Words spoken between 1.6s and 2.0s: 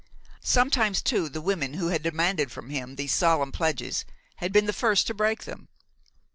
who